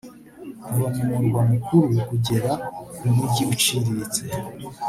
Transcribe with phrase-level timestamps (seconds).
[0.63, 2.51] kuva ku murwa mukuru kugera
[2.97, 4.23] ku mujyi uciriritse